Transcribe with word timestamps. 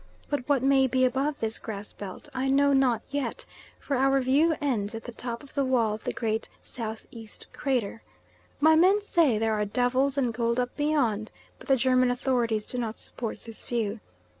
But 0.31 0.49
what 0.49 0.63
may 0.63 0.87
be 0.87 1.05
above 1.05 1.39
this 1.39 1.59
grass 1.59 1.93
belt 1.93 2.27
I 2.33 2.47
know 2.49 2.73
not 2.73 3.03
yet, 3.11 3.45
for 3.79 3.95
our 3.95 4.19
view 4.19 4.55
ends 4.59 4.95
at 4.95 5.03
the 5.03 5.11
top 5.11 5.43
of 5.43 5.53
the 5.53 5.63
wall 5.63 5.93
of 5.93 6.05
the 6.05 6.11
great 6.11 6.49
S.E. 6.65 7.27
crater. 7.53 8.01
My 8.59 8.75
men 8.75 8.99
say 9.01 9.37
there 9.37 9.53
are 9.53 9.63
devils 9.63 10.17
and 10.17 10.33
gold 10.33 10.59
up 10.59 10.75
beyond, 10.75 11.29
but 11.59 11.67
the 11.67 11.75
German 11.75 12.09
authorities 12.09 12.65
do 12.65 12.79
not 12.79 12.97
support 12.97 13.41
this 13.41 13.63
view. 13.69 13.99